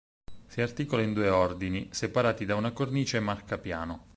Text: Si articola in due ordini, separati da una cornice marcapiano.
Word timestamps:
Si 0.47 0.61
articola 0.61 1.03
in 1.03 1.13
due 1.13 1.29
ordini, 1.29 1.89
separati 1.91 2.43
da 2.43 2.55
una 2.55 2.71
cornice 2.71 3.19
marcapiano. 3.19 4.07